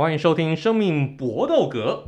[0.00, 2.04] 欢迎收听《生命搏斗格》。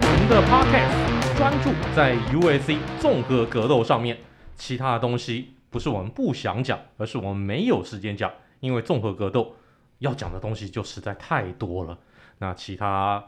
[0.00, 4.18] 我们的 Podcast 专注在 UFC 综合格斗上面，
[4.54, 8.30] 其他的东西不是我们不想讲，而是我们没有时间讲，
[8.60, 9.56] 因为综合格斗
[9.98, 11.98] 要讲的东西就实在太多了。
[12.38, 13.24] 那其他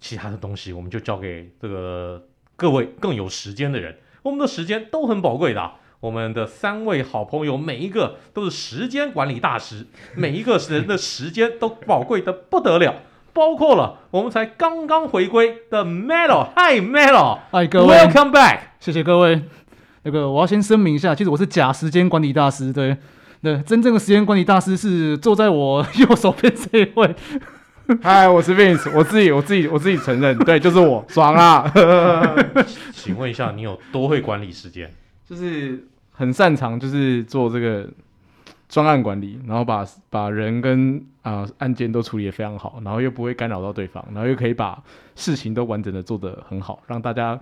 [0.00, 2.26] 其他的东西，我们就交给这个。
[2.62, 5.72] 各位更有时间的人，我们的时间都很宝贵的。
[5.98, 9.84] 我们的三位好朋友，每一个都是时间管理大师，
[10.14, 12.94] 每一个人的时间都宝贵的不得了。
[13.32, 19.42] 包括了我们才刚刚回归的 Melo，Hi Melo，嗨各位，Welcome back，谢谢各位。
[20.04, 22.96] 那个我要先声明一下，其实我是假时间管理大师，对
[23.42, 27.12] 对，真正的时间管理大师是坐在我 右手边这一位。
[28.00, 31.70] 嗨，我是 Vince，我自己我自己我自己承认，对，就是我，爽啊！
[32.92, 34.88] 请问一下，你有多会管理时间？
[35.26, 37.88] 就是很擅长，就是做这个
[38.68, 44.80] 专案管理，然后把把人跟啊、呃、案件都处理得非常好，然后又不会干扰到对方，然后又可以把
[45.16, 47.38] 事情都完整的做得很好，让大家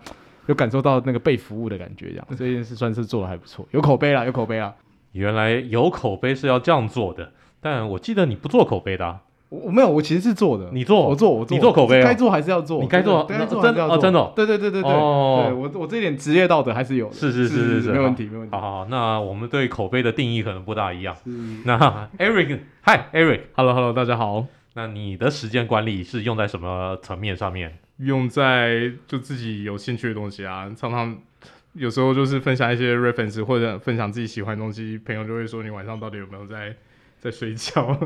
[0.47, 4.75] 有感受到那个被服务的感觉，这样这件事算是做的还不错，有口碑啦，有口碑啦。
[5.13, 9.21] 原来有口碑是要这样做的，但我记得你不做口碑的啊。
[9.51, 10.71] 我没有，我其实是做的。
[10.73, 12.81] 你做，我做，我做，你做口碑，该做还是要做。
[12.81, 14.91] 你该做，该做真的哦，真的，对对对对对。
[14.93, 17.13] 哦，对我我这点职业道德还是有的。
[17.13, 18.57] 是是是是是，没问题没问题。
[18.57, 21.17] 好好，那我们对口碑的定义可能不大一样。
[21.65, 21.77] 那
[22.19, 24.47] Eric，Hi Eric，Hello Hello，大家好。
[24.75, 27.77] 那你的时间管理是用在什么层面上面？
[27.99, 31.19] 用在就自己有兴趣的东西啊，常常
[31.73, 36.77] 有时候就是分享一些 reference 或者分享自己喜欢的东西，朋友就会说你晚上到底有没有在
[37.19, 37.99] 在睡觉？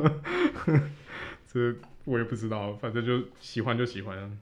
[1.55, 1.77] 这。
[2.06, 4.38] 我也不知道，反正就喜欢就喜欢。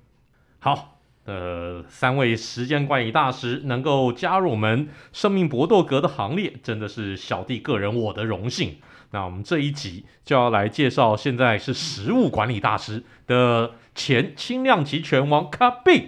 [0.58, 8.78] 好，呃，三位时间管理大师能够加入我们生命搏斗格的行列，真的是小弟个人我的荣幸。
[9.12, 16.06] 那我们这一集就要来介绍，现在是食物管理大师的前轻量级拳王 Khabib，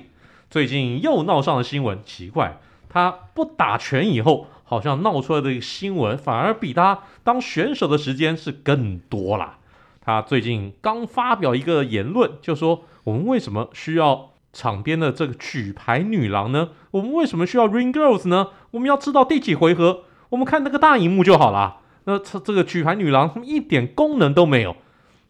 [0.50, 2.00] 最近又闹上了新闻。
[2.04, 2.58] 奇怪，
[2.88, 9.58] 他不打拳以后，好像闹出来的新闻反而比他当选手的时间是更多啦。
[10.04, 16.68] 他最近刚发表一个言论，就说我们为什么需要场边的这个举牌女郎呢？
[16.90, 18.48] 我们为什么需要 Ring Girls 呢？
[18.72, 21.78] 我们要知道第几回合，我们看那个大荧幕就好了。
[22.04, 24.76] 那这这个举牌女郎他们一点功能都没有，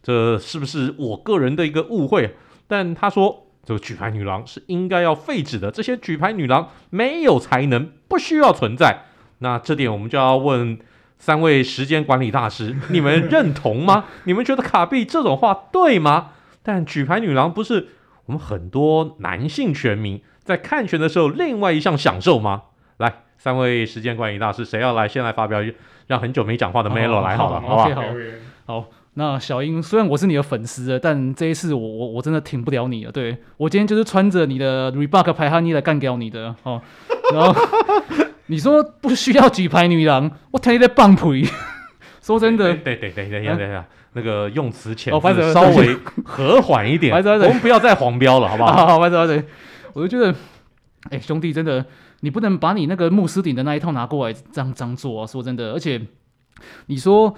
[0.03, 2.35] 这是不是我个人的一个误会？
[2.67, 9.05] 但他说这个举牌女郎是应该要废止的，这些举牌女郎没有才能，不需要存在。
[9.39, 10.79] 那这点我们就要问。
[11.19, 14.05] 三位时间管理大师， 你们认同吗？
[14.25, 16.33] 你们觉得卡币这种话对吗？
[16.63, 17.89] 但举牌女郎不是
[18.27, 22.63] 我们很多男性拳迷在看拳的时候另外一项享受吗？
[22.99, 25.61] 来，三位时间管理大师，谁要来先来发表？
[26.07, 28.05] 让很久没讲话的 Melo 来好了，好不好？
[28.67, 33.13] 好，那小英，虽然我是你的粉丝，但这一次我我我真的挺不了你了。
[33.13, 36.83] 对，我今天就是穿着你的 Reebok 排汗衣来干掉你的哦，
[37.33, 37.55] 然后。
[38.47, 41.45] 你说不需要举牌女郎，我天天在棒槌。
[42.21, 45.95] 说真的，对对对对，等一下等一下，那个用词遣词稍微
[46.25, 48.73] 和缓一点，我们不要再黄标了，好不好？
[48.73, 48.99] 好，好，好，好，
[49.93, 50.35] 我就觉得，
[51.11, 51.85] 哎，兄弟，真的，
[52.21, 55.27] 你不能把你那个穆斯顶的那一套拿过来这样这样做啊！
[55.27, 56.01] 说真的，而且
[56.87, 57.35] 你说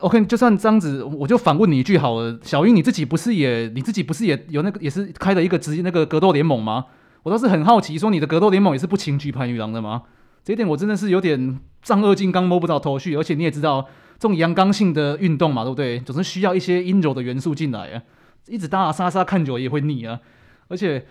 [0.00, 6.84] ，OK，就算这样子，我就反问你一句好了，小英，你自己不是也你自己不是也有那个也是开了一个职业那个格斗联盟吗？
[7.26, 10.04] 我倒是很好奇，说你的格斗联盟也是不请举牌女郎的吗？
[10.44, 13.16] 这一点我真的是有点丈二金刚摸不着头绪。
[13.16, 13.84] 而且你也知道，
[14.16, 15.98] 这种阳刚性的运动嘛，对不对？
[15.98, 18.02] 总是需要一些阴柔的元素进来啊。
[18.46, 20.20] 一直打打杀杀，看久了也会腻啊。
[20.68, 21.04] 而且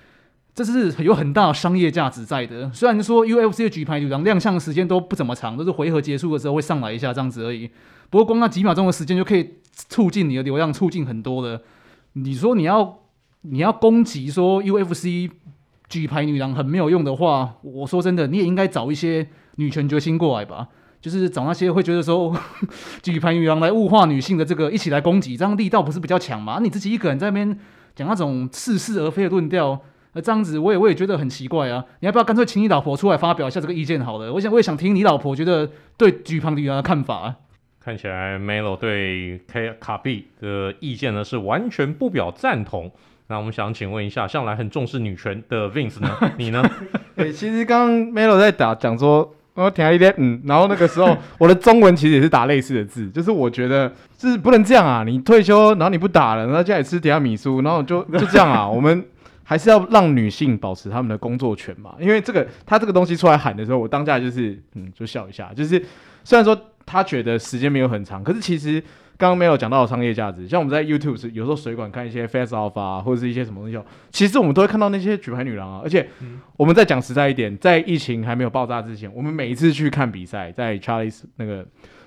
[0.54, 2.72] 这是有很大的商业价值在的。
[2.72, 7.70] 虽然说 UFC 的举牌女郎亮相的时间都不怎么长，都是回合结束的时候会上来一下这样子而已。
[8.10, 11.62] 不过光那几秒钟的时间就可以促进你的流量，促进很多的。
[12.14, 13.00] 你说你要
[13.42, 15.30] 你要攻击说 UFC？
[15.90, 20.68] 举牌女郎很没有用的话，我说真的，你也应该找一些女权决心过来吧，
[21.00, 22.36] 就是找那些会觉得说
[23.04, 26.60] 举牌女郎来物化女性的这个一起来攻击，这样力道不是比较强吗？
[26.62, 27.58] 你自己一个人在那边
[27.96, 29.80] 讲那种似是而非的论调，
[30.14, 31.86] 那这样子我也我也觉得很奇怪啊！
[32.00, 34.34] 你要不要干脆请你老婆出来发表一下这个意见好了？
[34.34, 37.36] 我想我也想听你老婆觉得对举牌女郎的看法啊。
[37.80, 42.92] 看起来 Melo 对 K 卡比的意见呢是完全不表赞同。
[43.28, 46.10] 那我们想请问一下，向来很重视女权的 Vince 呢？
[46.38, 46.64] 你呢？
[47.16, 59.04] 对、 其实刚刚 Melo 在打讲说，我听一点，嗯，然后那个时候我的中文其实也是打类似的字，就是我觉得就是不能这样啊，你退休然后你不打了，然后家里吃提拉米苏，然后就就这样啊，我们
[59.44, 61.96] 还是要让女性保持她们的工作权嘛。
[62.00, 65.84] 因为这个他这个东西出来喊的时候，我当下就是嗯就笑一下，就是
[66.24, 66.56] 虽然说
[66.86, 68.84] 他觉得时间没有很长，可是其实。
[69.18, 73.80] 刚刚没有讲到的商业价值，像我们在 YouTube 是有时候水管看一些 Face Off 啊，或者是一些什么东西，
[74.12, 75.82] 其实我们都会看到那些举牌女郎啊。
[75.84, 76.08] 而且
[76.58, 81.66] 我们再讲实在一点，在疫情还没有爆炸之前，我们每一次去看比赛，在 Charlie's 那个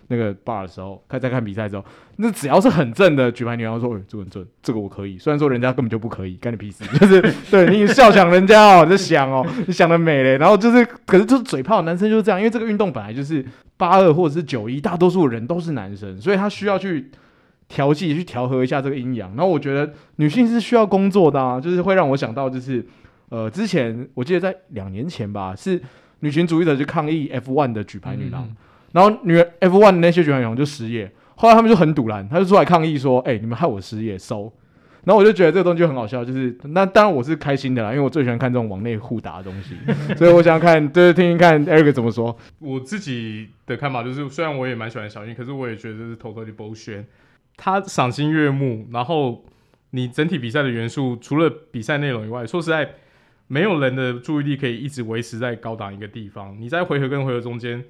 [0.09, 1.85] 那个 bar 的时候，看在看比赛的时候，
[2.17, 6.85] 那只要是很正的举牌女郎说：“哎，这个很正，这个我可以。”虽然说人家根本就不可以，干你屁事！
[6.99, 10.37] 就是对你笑想人家哦，你在想哦，你想得美嘞。
[10.39, 13.45] 然后就是，可是就是嘴炮，男生就是这样，因为这个运动本来就是。
[13.79, 17.09] 八二或者是九一，大多数人都是男生，所以他需要去
[17.69, 19.29] 调剂、去调和一下这个阴阳。
[19.37, 22.85] 然后我觉得女性是需要工作的啊，就是会让我想到，就是
[23.29, 25.81] 呃，之前我记得在两年前吧，是
[26.19, 28.57] 女权主义者去抗议 F1 的举牌女郎，嗯、
[28.93, 34.53] 然后女 F1 的那些举牌女郎就失业，后来他们就很堵拦，他就出来抗议说：“哎、你们害我失业，收。”
[35.05, 39.75] 然后我就觉得这个东西就很好笑，就是那当然我是开心的啦，因为我最喜欢看这种网内互打的东西，
[40.17, 42.37] 所以我想看，就是听听看 Eric 怎么说。
[42.59, 47.05] 我自己的看法就是，虽然我也蛮喜欢小英，可是我也觉得这是 totally bullshit。
[47.57, 49.45] 他赏心悦目，然后
[49.91, 52.91] 你整体比赛的元素，除了比赛内容以外，说实在，
[53.47, 56.55] 没有人的注意力可以一直维持在高档一个地方。
[56.61, 57.83] 你在回合跟回合中间，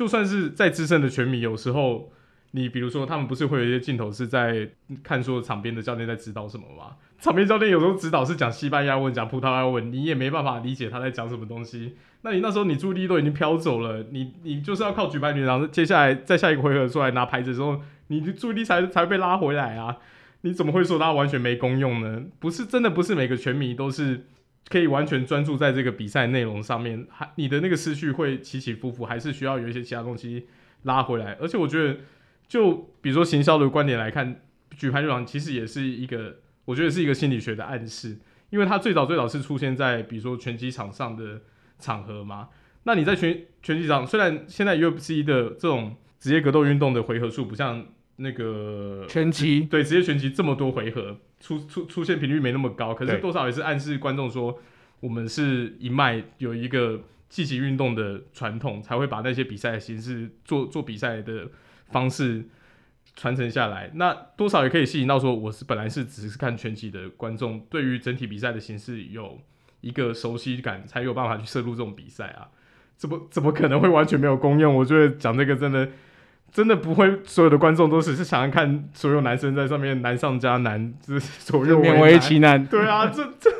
[0.00, 2.10] 就算是再资深的拳迷，有时候。
[2.52, 4.68] 你比如说，他们不是会有一些镜头是在
[5.04, 6.96] 看说场边的教练在指导什么吗？
[7.20, 11.94] 场边教练有时候指导是讲西班牙文、讲葡萄牙文，你也没办法理解他在讲什么东西。
[12.22, 19.98] 那你那时候你注意力都已经飘走了，你你就是要靠举牌女郎，接下来在下一个回合出来拿牌子的时候，你的注意力才才被拉回来啊！
[20.40, 22.24] 你怎么会说他完全没功用呢？
[22.40, 24.26] 不是真的，不是每个拳迷都是
[24.70, 30.46] 可以完全专注在这个比赛内容上面，还你的那个思绪会起起伏伏，还是需要有一些其他东西
[30.84, 31.36] 拉回来。
[31.38, 31.98] 而且我觉得。
[32.50, 34.40] 就比如说行销的观点来看，
[34.76, 38.18] 举牌女郎其实也是一个，我觉得是一个心理学的暗示，
[38.50, 41.42] 因为它最早最早是出现在比如说拳击场上的
[41.78, 42.48] 场合嘛。
[42.82, 47.86] 那你在拳拳击场，虽然现在 UFC 的这种职业格斗运动的回合数不像
[48.20, 54.58] 那个拳击，对职业拳击这么多回合，出出出现频率没那么高，可是多少也是暗示观众说，
[55.00, 61.48] 我们是一脉有一个积极运动的传统，才会把那些比赛的形式做做比赛的。
[61.92, 62.44] 方式
[63.16, 69.40] 传承下来，那多少也可以吸引到说，我是本来是只是看拳击的观众，对于整体比赛的形式有
[69.80, 72.46] 一个熟悉感，才有办法去摄入这种比赛啊。
[72.96, 74.72] 怎么怎么可能会完全没有功用？
[74.72, 75.88] 我觉得讲这个真的
[76.52, 82.64] 真的不会，所有的观众都只是想要看所有男生在上面难上加难，就是左右勉为其难。
[82.66, 83.50] 对啊，这这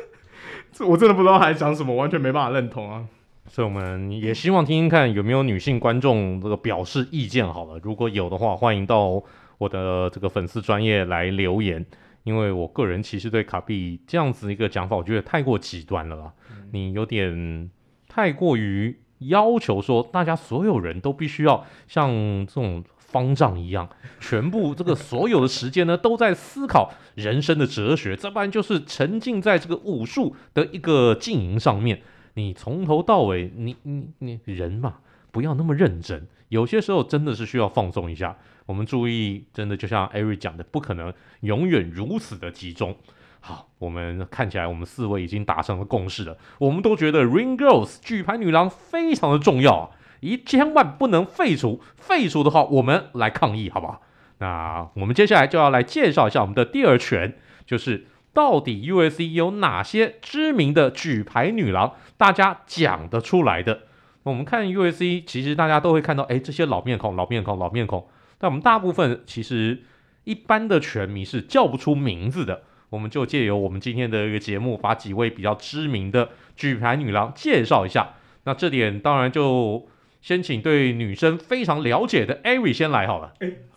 [0.71, 3.05] 这我真的不知道还讲什么，完全没办法认同啊。
[3.47, 9.21] 所以我们也希望听听看有没有女性观众这个表示意见好了，如果有的话，欢迎到
[9.57, 11.85] 我的这个粉丝专业来留言。
[12.23, 16.31] 因为我个人其实对卡比这样子一个讲法，我觉得太过极端了啦。
[16.71, 17.69] 你有点
[18.07, 22.11] 太过于要求说，大家所有人都必须要像
[22.45, 23.89] 这种方丈一样，
[24.19, 32.01] 全部这个所有的时间呢都在思考人生的哲学，这不然就是沉浸在这个武术的一个经营上面。
[32.35, 34.99] 你从头到尾，你你你人嘛，
[35.31, 36.27] 不要那么认真。
[36.47, 38.37] 有些时候真的是需要放松一下。
[38.65, 42.95] 我们注意，真的就像艾瑞讲的，不可能永远如此的集中。
[43.41, 46.37] 好，我们看起来我们四位已经达成了共识了。
[46.59, 49.89] 我们都觉得 Ring Girls 举牌女郎非常的重要啊，
[50.21, 51.81] 一千万不能废除。
[51.97, 54.01] 废除的话，我们来抗议，好不好？
[54.37, 58.07] 那我们接下来就要来介绍一下我们的第二拳，就是。
[58.33, 61.95] 到底 U S C 有哪些知名的举牌女郎？
[62.15, 63.81] 大家讲得出来的？
[64.23, 68.07] 我们看 U S C，其实大家都会看到，哎，这些老面孔、老面孔、老面孔。
[68.37, 69.83] 但我们大部分其实
[70.23, 72.63] 一般的拳迷是叫不出名字的。
[72.91, 78.09] 我们就借由我们今天的一个节目，把几位比较知名的举牌女郎介绍一下。
[78.43, 79.87] 那这点当然就
[80.21, 83.31] 先请对女生非常了解的 Ari 先来好了。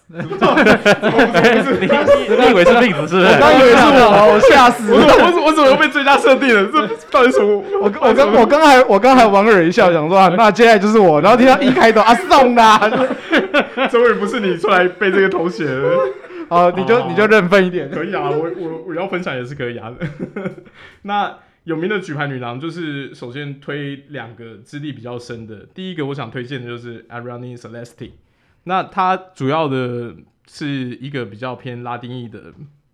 [0.06, 3.24] 不是，不是， 你你以为是例子是不是？
[3.24, 4.98] 我刚以为是我，我吓死了！
[5.00, 6.68] 我我怎么又被最佳设定了？
[6.70, 7.62] 这到底什么？
[7.80, 12.78] 我我刚我刚还我刚还莞尔一笑，想说那接下来就是我，然后听到一开头啊送啦，
[13.90, 15.98] 终于不是你出来背这个头衔了。
[16.54, 19.94] 好，你就你就认分一点，可以啊， 我我我要分享也是可以啊。
[21.02, 28.12] 那有名的举牌女郎，就是首先推两个资历比较深的，第一个我想推荐的就是 Arianny Celeste。
[28.64, 30.14] 那她主要的
[30.46, 30.66] 是
[31.00, 32.52] 一个比较偏拉丁裔的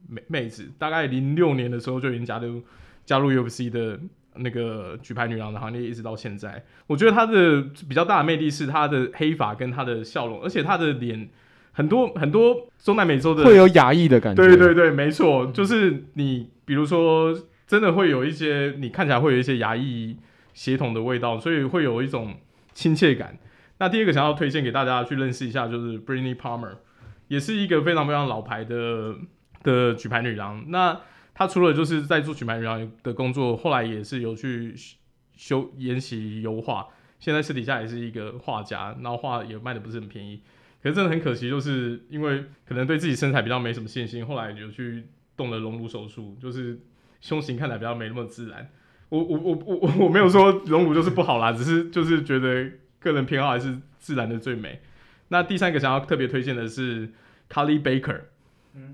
[0.08, 2.62] 妹妹子，大概零六年的时候就已经加入
[3.04, 3.98] 加入 UFC 的
[4.36, 6.64] 那个举牌女郎的行列，一直到现在。
[6.86, 11.28] 我觉得她的比较大的魅力是她的黑发跟她的笑容，而且她的脸
[11.72, 14.42] 很多很多中南美洲的会有亚裔的感觉。
[14.42, 17.34] 对对对，没错，就是你比如说
[17.66, 20.16] 真的会有一些你看起来会有一些亚裔
[20.52, 22.34] 血统的味道，所以会有一种
[22.74, 23.38] 亲切感。
[23.78, 26.76] 那第二个想要推荐给大家去认识一下，就是 Brittney Palmer，
[27.28, 29.14] 也是一个非常非常老牌的
[29.62, 30.64] 的举牌女郎。
[30.68, 31.00] 那
[31.32, 34.74] 她除了就是在做举牌女郎的工作，后来也是有去
[35.36, 40.42] 修研习油画，现在私底下也是一个画家，然后画也卖的不是很便宜。
[40.82, 45.04] 可是真的很可惜，就是因为可能对自己身材比较没什么信心，后来就去
[45.36, 46.78] 动了隆乳手术，就是
[47.20, 48.70] 胸型看起来比较没那么自然。
[49.08, 54.80] 我我我我我我没有说隆乳就是不好啦，只是就是觉得个人偏好还是自然的最美。
[55.28, 57.08] 那第三个想要特别推荐的是
[57.50, 58.20] Carly Baker，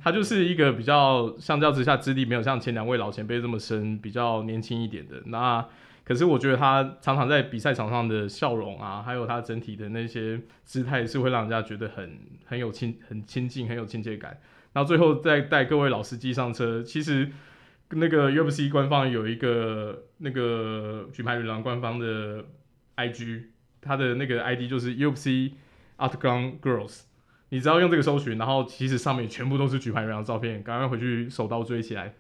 [0.03, 5.67] 她就是一个比较相较之下资历没有像前两位老前辈这么深，比较年轻一点的那。
[6.07, 14.39] 可是我觉得他常常在比赛场上的笑容啊，还有他整体的那些姿态，是会让人家觉得很很有亲、很亲近、很有亲切感。
[14.73, 16.81] 然后最后再带各位老司机上车。
[16.81, 17.29] 其实
[17.91, 22.45] 那个 UFC 官方有一个那个举牌女郎官方的
[22.97, 23.47] IG，
[23.81, 25.55] 他的那个 ID 就是 UFC
[25.97, 27.01] Octagon Girls。
[27.49, 32.15] 你只要用这个搜寻，然后其实上面全部都是举牌女郎照片，赶快回去手刀追起来。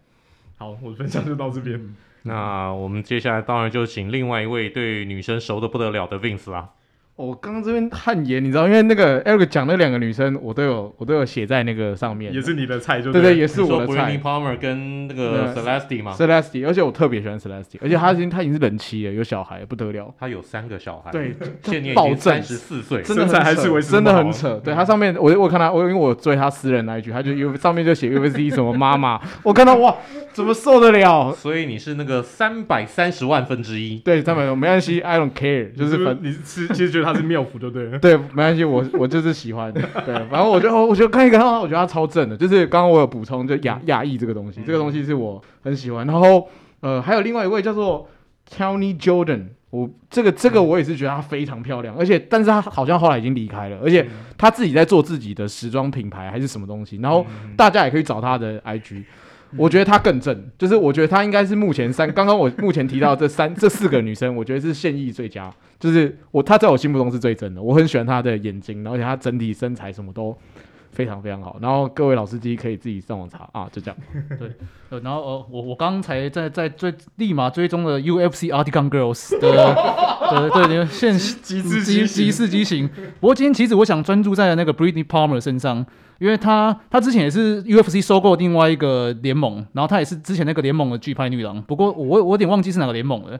[0.57, 1.95] 好，我的分享就到这边。
[2.27, 6.76] 那我们接下来当然就请另外一位对女生熟的不得了的 Vince 啦。
[7.17, 14.21] 我刚刚这边汗颜，你知道，因为那个 Eric 讲那两个女生，我都有，我都有写在那个上面，也是你的菜就，就对对，也是我的菜。
[14.23, 20.13] Palmer 跟那个 Celeste 嘛，Celeste，而且我特别喜欢 Celeste，而且她已经她已经是人妻了，有小孩，不得了。
[20.21, 24.61] 她有三个小孩，对， 现年已经三十四岁，真的还是真的很扯。
[24.63, 29.97] 对她上面，我我看他，我因为我追她私人那一句，她就有上面就写 U V C 什么妈妈， 我看到哇，
[30.35, 31.33] 怎么受得了？
[31.33, 36.19] 所以你是那个三百三十万分之一，对，三百多没关系，I don't care，就是分。
[36.21, 37.99] 你是其实觉得他是妙福，对了对？
[38.17, 39.73] 对，没关系，我我就是喜欢。
[39.73, 39.83] 对，
[40.29, 42.37] 反正我觉得，我觉得看一个，我觉得他超正的。
[42.37, 46.07] 就是刚刚我有补充，就亚亚裔这个东西，这个东西是我很喜欢。
[46.07, 46.49] 然后，
[46.81, 48.09] 呃，还有另外一位叫做
[48.51, 56.99] Tawny Jordan，我这个这个我也是觉得她非常漂亮，而且，但是她好像后来已经离开了，而且她自己在做自己的时装品牌还是什么东西。
[57.03, 57.25] 然后
[57.57, 59.05] 大家也可以找她的 IG。
[59.57, 70.37] 我觉得她更正，就是我觉得她应该是目前三，刚刚我目前提到这三这四个女生，我觉得是现役最佳，就是我她在我心目中是最正的，我很喜欢她的眼睛，而且她整体身材什么都
[70.97, 71.59] 非常非常好。
[71.61, 73.97] 然后各位老司机可以自己上网查 啊，就这样。
[74.39, 74.51] 对，
[74.89, 79.51] 呃，然后呃，我我刚才在在追立马追踪了 UFC Octagon Girls 的，
[80.51, 82.89] 对对，现 极致激极致机型。
[83.21, 85.85] 不过今天其实我想专注在那个 Brittney Palmer 身上。
[86.19, 91.61] 因为他他之前也是 UFC 收购另外一个联盟，然后他也是之前那个联盟的巨派女郎。
[91.65, 93.39] 不过我我有点忘记是哪个联盟了。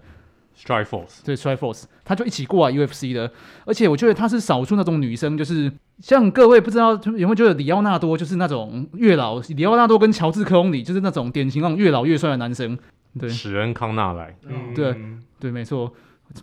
[0.59, 3.31] Strikeforce 对 Strikeforce，他就一起过来 UFC 的。
[3.65, 5.71] 而且我觉得他是少数那种女生，就是
[6.01, 12.79] 像各位不知道有没有觉得里奥纳多就是那种越老，里奥纳多跟乔治克隆里就是那种典型那种越老越帅的男生。
[13.19, 14.37] 对，史恩康纳莱。
[14.47, 14.97] 嗯、对
[15.39, 15.93] 对，没错。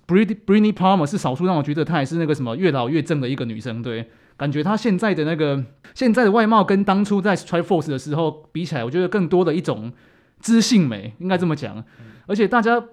[0.07, 3.81] Brittney Palmer 是少数让我觉得她也是那个什么越老越正的一个女生。
[3.81, 4.09] 对。
[4.35, 9.91] 感觉她现在的那个现在的外貌跟当初在 Strikeforce 的时候比起来，我觉得更多的一种
[10.39, 11.77] 知性美，应该这么讲。
[11.77, 12.83] 嗯、而且大家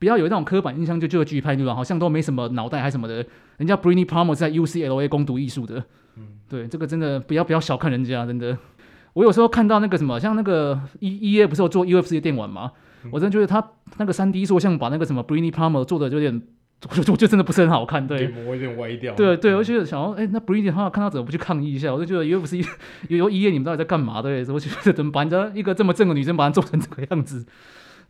[0.00, 3.24] 不要有那种刻板印象，就就举牌女郎好像都没什么脑袋还什么的。
[3.58, 5.84] 人家 Brittney Palmer 在 UCLA 攻读艺术的，
[6.16, 8.58] 嗯、对这个真的不要不要小看人家，真的。
[9.12, 12.72] 我有时候看到那个什么，像那个 E E A 不是有做 UFC 的电玩吗？
[13.04, 13.62] 嗯、我真的觉得他
[13.98, 16.42] 那个三 D 塑像把那个什么 Brittney Palmer 做的有点。
[16.88, 19.14] 我 就我就真的不是很好看，对，有点歪掉。
[19.14, 21.92] 对对，而且想要，哎，那 Brittney 他看到怎么不去抗议一下？
[21.92, 22.66] 我就觉得 UFC
[23.08, 24.22] 有 有医院，你们到底在干嘛？
[24.22, 27.44] 对，我觉得怎么把人家一个这么正的女生，把她做成这个样子，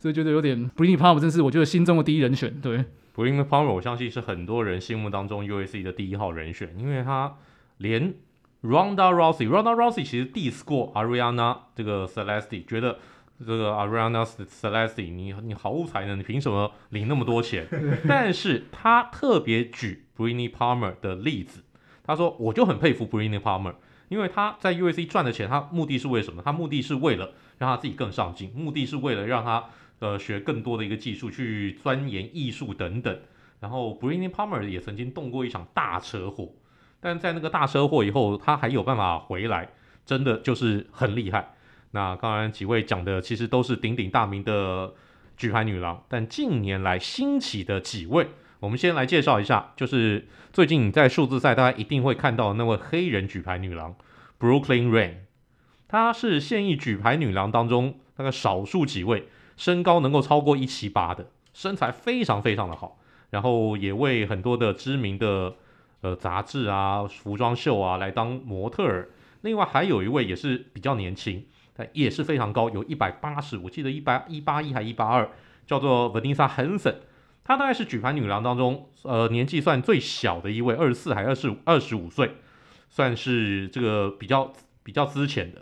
[0.01, 2.59] 所以觉得有点 Brittney Palmer 真是我觉得心中的第一人选。
[2.59, 2.83] 对
[3.15, 7.37] ，Brittney Palmer 我相信是很多人心目当中 USC 的第一号人选，因为他
[7.77, 8.15] 连
[8.63, 12.97] Ronda Rousey，Ronda Rousey 其实 diss 过 Ariana 这个 Celeste，觉得。
[13.43, 17.67] 这个 Ariana Celeste，你你毫无才能，你凭什么领那么多钱？
[18.07, 21.63] 但是他特别举 Brittney Palmer 的例子，
[22.03, 23.73] 他说我就很佩服 Brittney Palmer，
[24.09, 26.43] 因为他在 u s c 赚的钱，他目的是为什么？
[26.45, 29.65] 他目的是为了让他自己更上进，目的是为了让他
[30.01, 33.19] 呃学更多的一个技术，去钻研艺术等等。
[33.61, 36.51] 然后，Britney Palmer 也曾经动过一场大车祸，
[36.99, 39.69] 但在那个大车祸以后，他还有办法回来，
[40.03, 41.53] 真的就是很厉害。
[41.91, 44.93] 那刚才几位讲的其实都是鼎鼎大名的
[45.37, 48.29] 举牌女郎，但近年来兴起的几位，
[48.61, 53.95] 我们先来介绍一下，就是最近在数字赛大家一定会看到那位黑人举牌女郎
[54.39, 55.15] Brooklyn Rain，
[55.87, 59.27] 她是现役举牌女郎当中那个少数几位
[59.57, 65.55] 身高能够超过一七八的，身材非常非常的好，然后也为很多的知名的
[66.01, 69.09] 呃杂志啊、服装秀啊来当模特儿。
[69.41, 71.45] 另外还有一位也是比较年轻。
[71.73, 75.31] 但也是非常高，有一百八十，我记得一百一八一还一八二，
[75.65, 76.95] 叫做 Vanessa Hansen，
[77.45, 82.35] 她大概是举牌女郎当中，呃，年纪算最小的一位，二十四还二十五二十五岁，
[82.89, 84.51] 算是这个比较
[84.83, 85.61] 比较资浅的。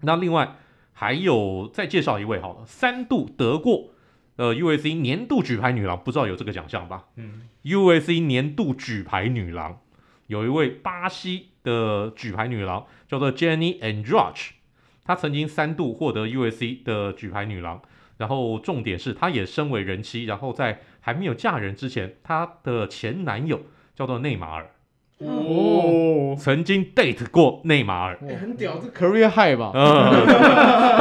[0.00, 0.56] 那另外
[1.00, 3.90] 还有再介绍一位好了，三度得过
[4.34, 7.04] 呃 USC 年度举牌女郎，不知道有这个奖项吧？
[7.14, 9.78] 嗯，USC 年度举牌女郎
[10.26, 14.48] 有一位巴西的举牌女郎叫做 Jenny Andrade，
[15.04, 17.80] 她曾经三度获得 USC 的举牌女郎，
[18.16, 23.62] 然后重点是她也身为人妻，然后在还没有嫁人之前，她的前男友
[23.94, 24.68] 叫做内马尔。
[25.18, 29.72] 哦，曾经 date 过内马尔，欸、很屌，这 career high 吧？
[29.74, 30.12] 嗯，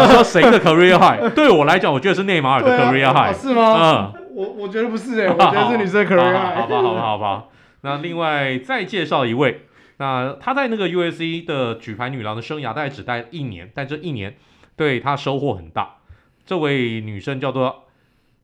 [0.02, 1.30] 你说谁的 career high？
[1.36, 4.14] 对我来讲，我觉得是内马尔的 career high，、是吗？
[4.16, 6.56] 嗯，我我觉得不是哎、欸， 我觉得是女生的 career high。
[6.56, 7.46] 好吧，好吧，好吧。
[7.82, 14.36] 那另外再介绍一位，那她在那个 USC 的举牌女郎的生涯大概只待一年，但这一年
[14.76, 15.98] 对她收获很大。
[16.44, 17.84] 这位女生叫做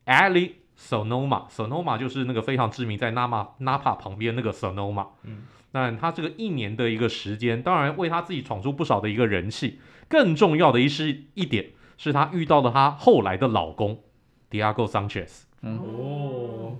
[0.06, 5.08] Ali Sonoma，Sonoma 就是那个非常知名，在 Napa Napa 旁边那个 Sonoma。
[5.24, 5.46] 嗯。
[5.74, 9.80] 那他这个一年的一个时间，当然为他自己闯出不少的一个人气。
[10.08, 14.04] 更重要的一是一点，是他遇到了他后来的老公
[14.52, 15.44] ，Diego Sanchez。
[15.62, 16.78] 嗯哦，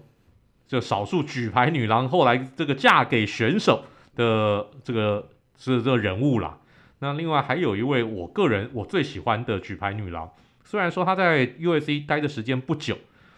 [0.68, 3.86] 这少数举牌女郎后来这个嫁给选手
[4.16, 6.60] 的这个是这个人物啦。
[7.00, 10.30] 那另外还有一位我个人我最喜欢的举牌女郎，
[10.64, 12.98] 虽然说她在 USC 待的时间不久，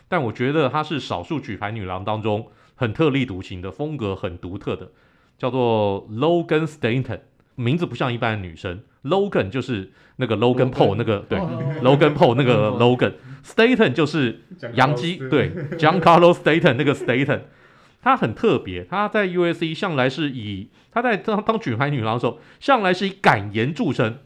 [0.09, 4.91] 但我觉得她是少数举牌女郎当中很特立独行的风格很独特的。
[5.37, 7.19] 叫做 Logan Stanton，
[7.55, 8.81] 名字不像一般的女生。
[9.03, 14.41] Logan 就是那个 Logan Paul 那个对，Logan Paul 那个 Logan，Stanton 就是
[14.73, 17.41] 杨基对，Giancarlo Stanton 那个 Stanton，
[18.01, 18.83] 他很特别。
[18.83, 24.17] 他在 USC 向来是以他在当当举牌女郎的时候，向来是以敢言著称，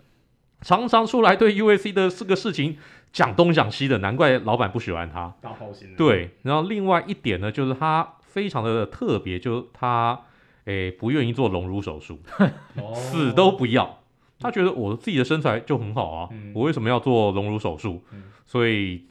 [0.61, 2.77] 常常出来对 USC 的这个事情
[3.11, 5.33] 讲东讲西的，难怪老板不喜欢他。
[5.41, 5.93] 大炮型。
[5.97, 10.21] 对，然后另外一点呢，就是他非常的特别，就是她。
[10.69, 12.19] 诶，不愿意做隆乳手术，
[12.93, 14.03] 死都不要。
[14.39, 18.03] 他觉得我自己的身材就很好啊，嗯、我为什么要做隆乳手术？
[18.11, 19.05] 嗯、所以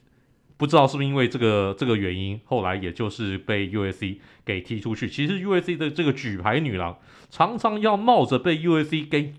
[0.55, 5.09] 不知道是不是因为这个这个原因，后来也就是被 USC 给踢出去。
[5.09, 6.97] 其实 USC 的这个举牌女郎
[7.29, 9.33] 常常要冒着被 USC 给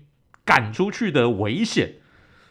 [0.45, 1.95] 赶出去的危险，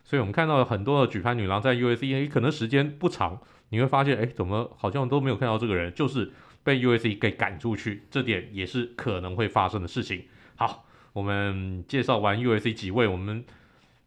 [0.03, 6.33] 所以我们看到很多的举牌女郎在 USC，可能时间不长，你会发现，哎，怎么好像都没有看到这个人，就是。
[6.63, 10.25] 被 USC 给赶出去，这点也是可能会发生的事情。
[10.57, 13.45] 好，我们介绍完 USC 几位我们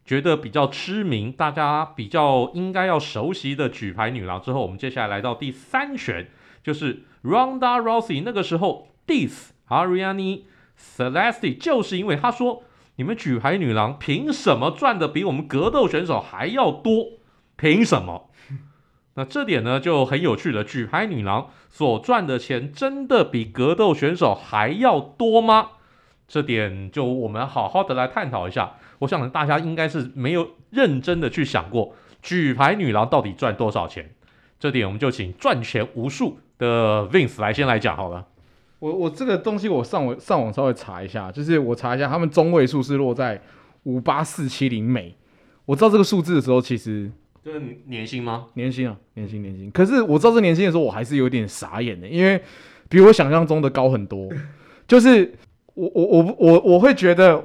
[0.06, 6.30] 觉得比较知名、大家比较应该要熟悉的举牌女郎之后，我们接下来来到第三选，
[6.62, 8.22] 就是 Ronda Rousey。
[8.24, 10.44] 那个时候 diss ariani
[10.78, 12.64] Celeste，就是因为他说
[12.98, 17.20] ：“你们举牌女郎凭什么赚的比我们格斗选手还要多？
[17.56, 18.30] 凭什么？”
[19.16, 25.68] 那这点呢就很有趣了，举牌女郎所赚的钱真的比格斗选手还要多吗？
[26.28, 28.74] 这点就我们好好的来探讨一下。
[29.00, 34.10] 我想大家应该是没有认真的去想过，举牌女郎到底赚多少钱？
[34.60, 38.26] 这点我们就请赚钱无数的 Vince 来先来讲好了。
[38.80, 43.40] 我我这个东西我上网上网稍微查一下，就是我查一下，他们中位数是落在
[43.84, 45.16] 五八四七零美。
[45.66, 47.12] 我知道这个数字的时候，其实。
[47.44, 48.46] 就是年薪吗？
[48.54, 49.70] 年薪啊，年薪年薪。
[49.72, 52.42] 可是我知道这年薪的时候，我还是有点傻眼的，因为
[52.88, 54.30] 比我想象中的高很多。
[54.88, 55.34] 就是
[55.74, 57.36] 我我我我我会觉得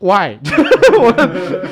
[0.00, 0.36] ，why？
[1.00, 1.12] 我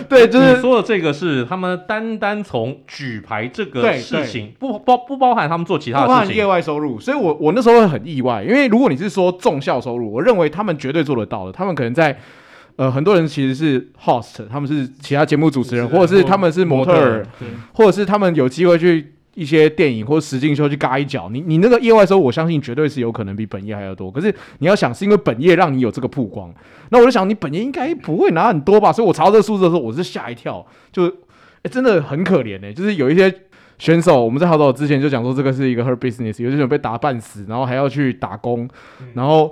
[0.08, 6.98] 对，就是你说的这个是他们单单从举牌这个事情，不包不包含他们做其他的事情，包含业外收入。
[6.98, 11.52] 所以我我那时候会很意外，因为如果你是说重效收入，我认为他们绝对做得到的。
[11.52, 12.18] 他们可能在。
[12.76, 17.26] 呃，很多人其实是 host，他们是其他节目主持人，或者是他们是模特儿，
[17.72, 21.30] 或者是他们有机会去一些电影或者实境秀去嘎一脚。
[21.32, 24.10] 你你那个业外收入，我相信绝对是有可能比本业还要多。
[24.10, 26.52] 可是你要想，是因为本业让你有这个曝光，
[26.90, 28.92] 那我就想你本业应该不会拿很多吧？
[28.92, 32.74] 所以我查到这个数字的时候，我是吓一跳，就、欸、真的很可怜呢、欸。
[32.74, 33.34] 就是有一些
[33.78, 38.68] 选手，我们在好早之前就讲说这个是一个 her business，有些人被打半死，然后还要去打工，
[39.14, 39.50] 然后。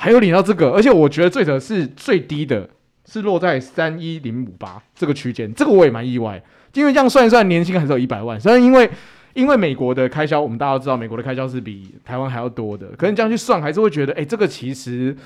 [0.00, 2.70] 还有领到这个，而且我觉得最的是最低的，
[3.04, 6.40] 是落在三一零五八这个区间，这个我也蛮意外，
[6.72, 8.40] 因为这样算一算，年薪还是有一百万。
[8.40, 8.88] 虽然因为
[9.34, 15.16] 因为美国的开销，我们大家都知道，美国的开销是比台湾还要多的，可能这样去算，还是会觉得，哎，这个其实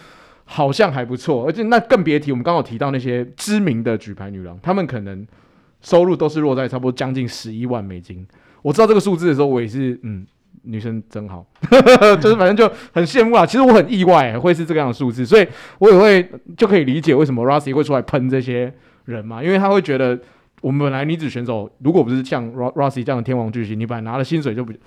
[0.47, 1.45] 好像还不错。
[1.45, 5.27] 而且那更别提，我们刚好提到那些知名的举牌女郎，她们可能
[5.83, 8.27] 收入都是落在差不多将近十一万美金。
[8.63, 10.27] 我知道这个数字的时候，我也是嗯。
[10.63, 11.45] 女生真好，
[12.21, 13.45] 就是反正就很羡慕啊。
[13.45, 15.47] 其实我很意外会是这个样的数字，所以
[15.79, 18.73] 我也会就可以理解为什么 Rousey 会出来喷这些
[19.05, 20.19] 人嘛，因为他会觉得
[20.61, 24.79] 我们本来女子选手如果不是像 Rossi 这样的天王巨星，你本来拿的薪水就比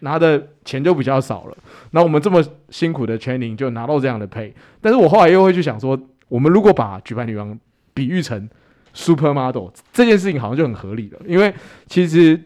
[0.00, 1.56] 拿的钱就比较少了。
[1.90, 7.58] 那我们这么辛苦的 training 就拿到这样的 pay，但是我后来又会去想说，我们如果把举牌女王
[7.92, 8.48] 比喻成
[8.94, 11.18] supermodel 这件事情，好像就很合理了。
[11.26, 11.52] 因为
[11.86, 12.38] 其实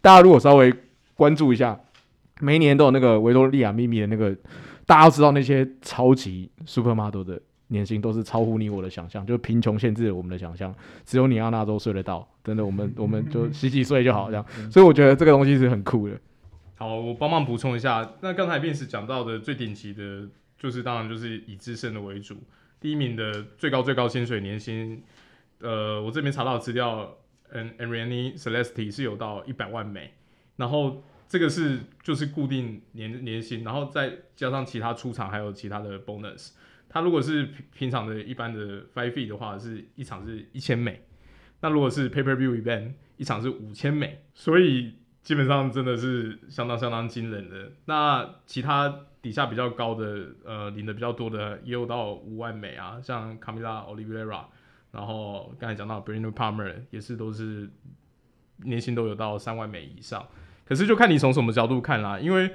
[0.00, 0.72] 大家如果稍微
[1.14, 1.78] 关注一下，
[2.42, 4.36] 每一年都有那个维多利亚秘密的那个，
[4.84, 10.74] 大家都知道那些超级 supermodel 的年薪都是超乎你我的想象，就是贫穷限制了我们的想象，
[11.06, 14.44] 只有你亚纳都睡得到，真的，我们我们就洗洗睡就好这样。
[14.70, 16.18] 所以我觉得这个东西是很酷的。
[16.74, 20.26] 好，我帮忙补充一下，那刚才 Vince 讲到的最顶级的，
[20.58, 22.34] 就是当然就是以自身的为主，
[22.80, 25.00] 第一名的最高最高薪水年薪，
[25.60, 27.08] 呃，我这边查到的资料，
[27.52, 30.12] 嗯，Arianny Celeste 是有到一百万美，
[30.56, 36.50] 然后这个是就是固定年年薪，然后再加上其他出场还有其他的 bonus，
[36.90, 41.00] 他如果是平平常的一般的 five fee 的话，是一场是一千美，
[41.60, 44.94] 那如果是 paper view event 一场是五千美，所以。
[45.22, 47.70] 基本上真的是相当相当惊人的。
[47.84, 54.46] 那其他底下比较高的，呃，领的比较多的也有到五万美啊，像 Camila Oliveira，
[54.90, 57.70] 然后刚才讲到 Brandon Palmer 也是都是
[58.64, 60.26] 年薪都有到三万美以上。
[60.72, 62.50] 可是就看你从什么角度看啦，因为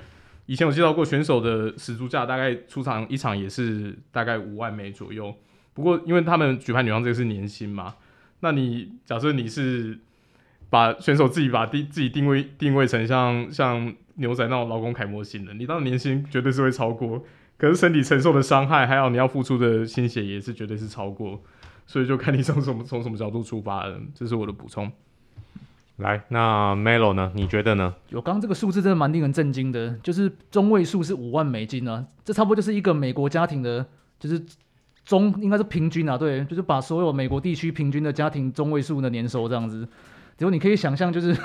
[0.48, 5.34] 以前有介绍过选手的时租价大概出场一场也是大概五万美左右。
[5.74, 7.96] 不过因为他们举牌女王这个是年薪嘛，
[8.40, 10.00] 那你假设你是。
[10.70, 17.24] 把选手自己把定自己定位定位成像像牛仔那种劳工楷模型的，你当年薪绝对是会超过，
[17.58, 21.42] 可是身体承受的伤害，还有你要付出的心血也是绝对是超过，
[21.86, 24.92] 所以就看你从什么从什么角度出发了，这是我的补充。
[25.98, 27.32] 来，那 Melo 呢？
[27.34, 27.96] 你觉得呢？
[28.10, 33.84] 有刚这个数字真的蛮令人震惊的，就是中位数是五万美金啊，这差不多就是一个美国家庭的，
[34.20, 34.40] 就是
[35.04, 39.88] 中应该是平均啊，对，就是把所有美国地区平均的家庭中位数的年收这样子。
[40.38, 41.36] 结果你可以想象，就是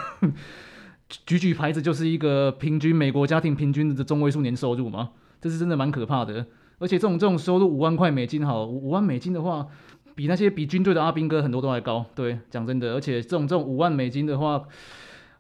[1.24, 5.10] 举举牌子就是一个平均美国家庭平均的中位数年收入嘛，
[5.40, 6.44] 这是真的蛮可怕的。
[6.78, 9.66] 而且这种这种收入五万块美金，好，五万美金的话，
[10.14, 12.04] 比那些比军队的阿兵哥很多都还高。
[12.14, 14.62] 对，讲真的，而且这种这种五万美金的话，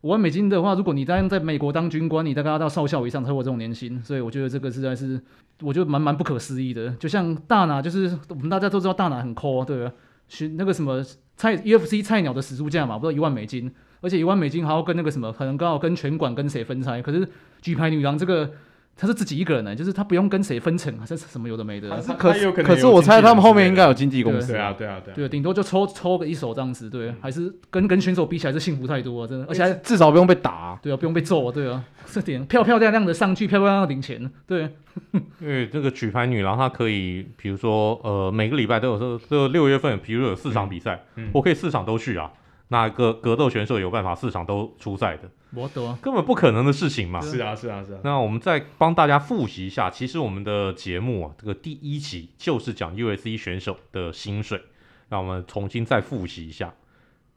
[0.02, 4.02] 五万美金的话，如果你在在美国当军官，你大概要到少校以上才有这种年薪。
[4.02, 5.20] 所以我觉得这个实在是，
[5.60, 6.90] 我觉得蛮蛮不可思议的。
[6.96, 9.92] 就像大拿，就是我们大家都知道大拿很抠，对吧？
[10.28, 11.04] 寻那个什么。
[11.34, 17.00] 菜 UFC 菜鸟的死猪价嘛，不到一万美金，而且一万美金还要跟那个什么，可能刚好跟拳馆跟谁分拆。
[17.00, 17.26] 可是
[17.62, 18.48] 举牌女郎这个，
[18.94, 21.88] 她是自己一个人呢，就是他不用跟谁分成，这是什么有的没的。
[22.16, 24.52] 可是可是我猜他们后面应该有经纪公司。
[24.52, 25.14] 对啊对啊对啊。
[25.16, 34.68] 对，顶多就抽抽个一手这样子，对，还是跟跟选手比起来是幸福太多啊，真的，而且还至少不用被打，对啊，不用被揍啊，对啊， 这点漂漂亮亮的上去，漂漂亮亮的领钱，对。
[35.40, 41.02] 因为这个举牌女郎她可以，比如说呃每个礼拜都有说这六月份，比如有四场比赛，
[41.32, 42.30] 我可以四场都去啊。
[42.68, 45.22] 那个格斗选手有办法四场都出赛的？
[45.54, 47.20] 我懂，根本不可能的事情嘛。
[47.20, 48.00] 是啊是啊是啊。
[48.04, 54.62] 那我们再帮大家复习一下，其实我们的节目啊，这个第一集就是讲 USC 选手的薪水。
[55.10, 56.74] 那我们重新再复习一下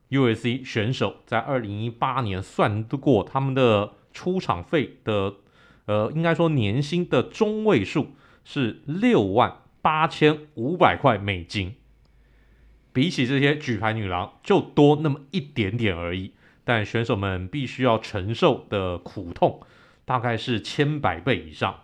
[0.10, 5.36] ，USC 选手在二零一八年算过他们的出场费的。
[5.88, 11.76] 呃，应该说年薪的中位数是六万八千五百块美金，
[12.92, 16.32] 比起这些举牌女郎就多那么一点点而已，
[16.66, 19.62] 但选手们必须要承受的苦痛
[20.04, 21.82] 大概是千百倍以上。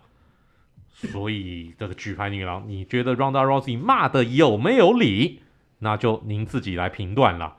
[0.92, 5.40] 所以这个举牌女郎，你觉得 Ronda Rousey 骂的有没有理？
[5.78, 7.56] 那就您自己来评断了。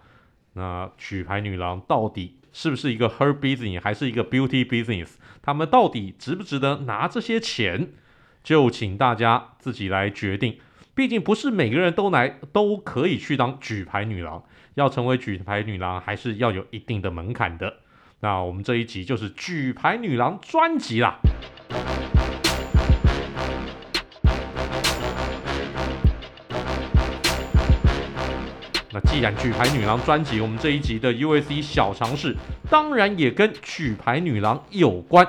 [0.53, 5.15] 那举牌女郎到底是不是一个 her business，还是一个 beauty business？
[5.41, 7.89] 他们到底值不值得拿这些钱？
[8.43, 10.59] 就请大家自己来决定。
[10.95, 14.43] 毕竟不是每个人都来都可以去当举牌女郎，
[14.75, 17.77] 要成为举牌女郎还是要有一定的门槛的。
[18.19, 21.17] 那我们这一集就是举牌女郎专辑啦。
[28.91, 32.37] 那既然举牌女郎专辑，我们这一集的 UFC 小尝试
[32.69, 35.27] 当然也跟举牌女郎有关。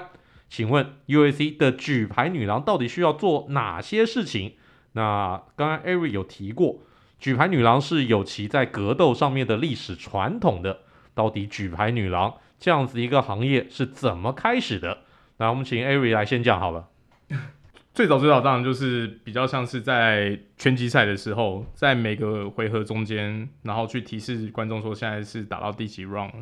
[0.50, 4.56] 请问 UFC 的举牌女郎到底需要做哪些事情？
[4.94, 6.78] 那刚刚 Ari 有提过，
[7.20, 10.80] 举牌女郎是有其在格斗上面的历史传统的。
[11.14, 14.98] 到底举牌女郎这样子一个行业是怎么开始的？
[15.36, 16.88] 那我们请 Ari 来先讲好了。
[17.94, 26.32] 最早最早当然就是比较像是在拳击赛的时候，在每个回合中间，然后去提示观众说现在是打到第几 round。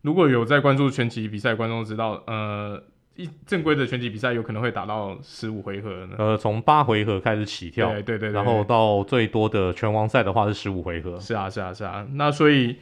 [0.00, 2.82] 如果有在关注拳击比赛，观众知道，呃，
[3.16, 6.16] 一正规的拳击比赛有可能会打到十五回合呢。
[6.18, 11.18] 呃，从八回合开始起跳，对对对，对，然后到最多的拳王赛的话是十五回合。
[11.20, 12.76] 是啊是啊是啊，那所以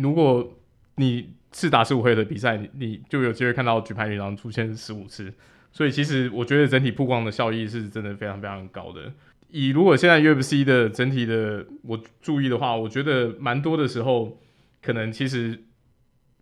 [0.00, 0.56] 如果
[0.96, 5.32] 你是打十五回的比赛，你你就有机会看到举牌女郎出现十五次。
[5.72, 9.12] 所以其实我觉得整体曝光的效益是真的非常非常高的。
[9.50, 14.38] 以如果现在 UFC 的整体的我注意的话，我觉得蛮多的时候，
[14.80, 15.64] 可能其实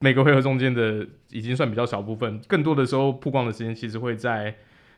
[0.04, 4.54] 每个回合中间的已经算比较小部分，更多的时候曝光的时间其实会在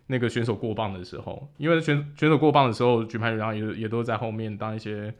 [0.08, 5.14] 那个选手过磅的时候，因为选选手过磅的时候，举牌女郎也也都在后面当一些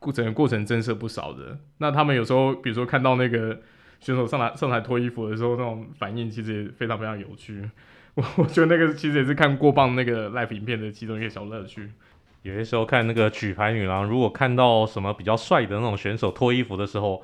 [0.00, 1.56] 过整个过程增色不少的。
[1.76, 3.60] 那他们有时候比如说看到那个
[4.00, 7.70] 选手上台上台脱衣服的时候，那种反应其实也非常非常有趣。
[8.14, 11.92] 我我觉得那个其实也是看过磅那个 live 影片的其中一个小乐趣。
[12.42, 17.22] 有些时候看那个举牌女郎，如果看到什么比较帅的那种选手脱衣服的时候，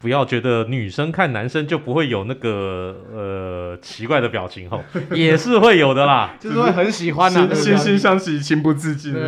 [0.00, 4.82] 不要觉得女生看男生就不会有那个呃奇怪的表情吼，
[5.14, 9.14] 也是会有的啦，就是会很喜欢呐、啊，惺惺相惜，情不自禁。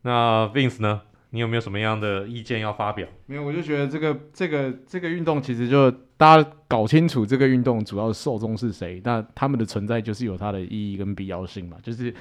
[0.00, 1.02] 那 Vince 呢？
[1.34, 3.06] 你有没有什么样的意见要发表？
[3.26, 12.12] 没有，我就觉得这个这个这个运动其实就大家搞清楚这个运动主要受众是谁，那他们的存在就是有它的意义跟必要性嘛，就是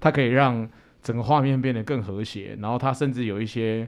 [0.00, 0.68] 它可以让
[1.02, 3.86] 整个画面变得更和谐，然后它甚至有一些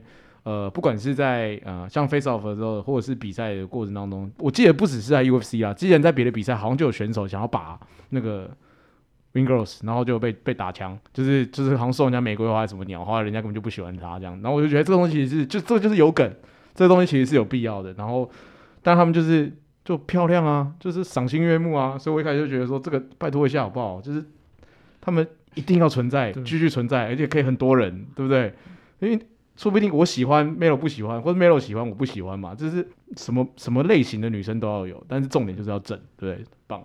[0.49, 8.49] 呃，不管是在呃像 face off 的时候，或者是比赛的过程当中，我记得不只是在 UFC 啊，之前在别的比赛好像就有选手想要把那个。
[9.35, 14.33] wing girls，然后就被被打枪，就是就是好像送人家玫瑰花还是什么鸟花，人家根本就不喜欢他这样。
[14.41, 16.27] 然后我就觉得这个东西是就这个就是有梗，
[16.73, 17.93] 这个东西其实是有必要的。
[17.93, 18.27] 然后，
[18.81, 24.01] 但他们就是就漂亮啊，就是赏心悦目啊，所以我一开始就觉得说这个拜托一下好不好？
[24.01, 24.25] 就是
[24.99, 28.51] 他们一定要存在，继续存在，而且可以很多人，对不对？
[28.97, 29.19] 因为
[29.59, 36.45] 说不定我喜欢 Melo 不喜欢，或者 Melo 喜欢我不喜欢嘛，就是什么什么类型的女生都要有，但是重点就是要正，对不对？
[36.65, 36.81] 棒。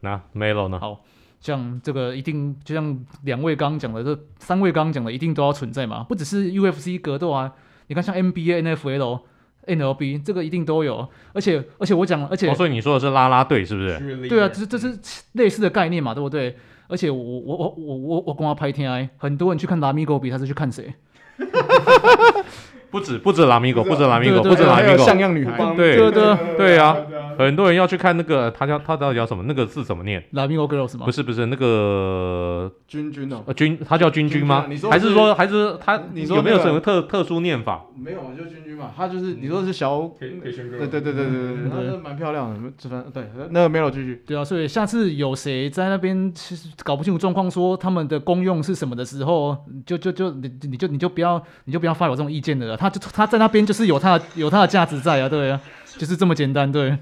[0.00, 0.80] 那 Melo 呢？
[0.80, 1.04] 好。
[1.38, 6.02] 像这个一定，就像两位刚刚讲的，这三位刚刚讲的，一定都要存在嘛？
[6.04, 7.52] 不只是 UFC 格斗啊，
[7.88, 9.20] 你看像 NBA、NFL、
[9.66, 11.06] NLB 这个一定都有。
[11.34, 14.26] 而且，而且我讲，而且、哦，所以你说的是啦啦队是不是？
[14.26, 14.98] 对啊，这这是
[15.32, 16.56] 类似的概念嘛，对不对？
[16.88, 20.94] 而且我我我我我我跟他拍天，很多人去看拉米狗比，他是去看谁？
[22.90, 26.96] 不止不止拉米狗，不止拉米狗，不止拉米狗，像样女孩，对对对对啊。
[27.36, 29.42] 很多人要去看那个，他叫他到底叫什么？
[29.48, 31.04] 那个字怎么念？Lamigo Girls 吗？
[31.04, 34.66] 不是不是那个君君哦，呃君，他叫君君吗？
[34.68, 36.00] 你说还是说还是他？
[36.12, 37.84] 你说有没有什么特特殊念法？
[37.96, 38.92] 没有啊，就君君嘛。
[38.96, 44.22] 他就是你说是小，对对对对对对对，他是蛮漂亮的，这番对那个 Melo 继续。
[44.24, 52.76] 对啊，所以下次有谁在那边其实搞不清楚状况，说他们的功用是什么的时候，就就就你你就你就不要你就不要发表这种意见的了。
[52.76, 55.60] 他就他在那边就是有他的有他的价值在啊，对啊，
[55.98, 56.96] 就是这么简单，对。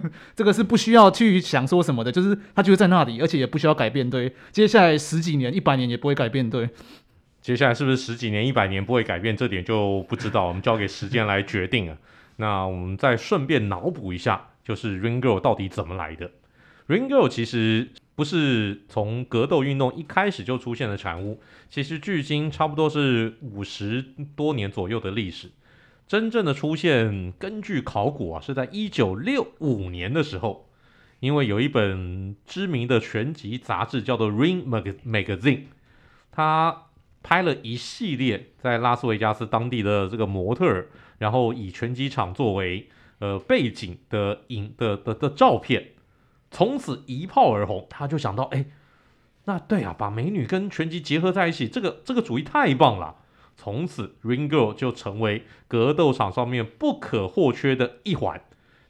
[0.34, 4.08] 这个是不需要去想说什么的，就是他就在那里，而且也不需要改变。
[4.08, 6.48] 对，接下来十几年、一百年也不会改变。
[6.48, 6.68] 对，
[7.40, 9.36] 接下来是不是十几年、一百年不会改变？
[9.36, 11.98] 这点就不知道，我们交给时间来决定了。
[12.36, 16.30] 那我们再顺便脑补一下，就是 Ring Girl 到底怎么来的
[16.88, 24.04] ？Ring Girl 其实不是从格斗运动一开始就出现的产物，其实距今差不多是五十
[24.34, 25.50] 多年左右的历史。
[26.06, 30.68] 真正的出现，根据考古啊，是在一九六五年的时候，
[31.20, 35.40] 因为有一本知名的拳击杂志叫做《Ring Magazine》，
[36.30, 36.82] 他
[37.22, 42.90] 拍了一系列在拉斯维加斯当地的这个模特儿，然后以拳击场作为
[43.20, 45.92] 呃背景的影的的的照片，
[46.50, 47.86] 从此一炮而红。
[47.88, 48.66] 他就想到，哎，
[49.46, 53.16] 那对啊，把美女跟拳击结合在一起，这个这个主意太棒了。
[53.56, 58.40] 从此，Ring Girl 就成为格斗场上面不可或缺的一环。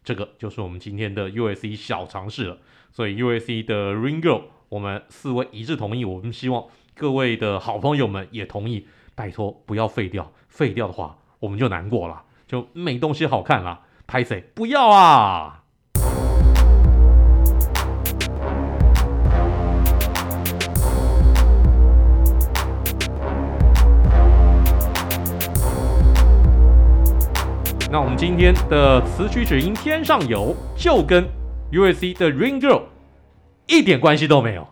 [0.02, 2.58] 这个就是我们今天的 UFC 小尝试了。
[2.90, 6.04] 所以，UFC 的 Ring Girl，我们四位一致同意。
[6.04, 8.86] 我们希望各位的好朋友们也同意。
[9.16, 13.82] 拜托，不要废掉，废掉的话，我们就难过了，就没东西好看了。
[14.06, 14.50] 拍谁？
[14.54, 15.63] 不要啊！
[27.94, 31.28] 那我们今天的词曲只应天上有，就跟
[31.70, 32.12] U.S.C.
[32.12, 32.82] 的 Ring Girl
[33.68, 34.66] 一点关系都没有。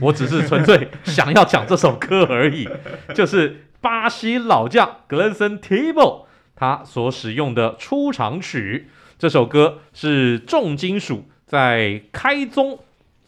[0.00, 2.68] 我只是纯粹想要讲这首歌而已，
[3.12, 8.88] 就是巴西老将 Gleison Tibau 他所使用的出场曲。
[9.18, 12.78] 这首歌是重金属在开宗